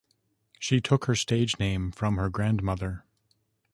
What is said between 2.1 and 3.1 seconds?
her grandmother.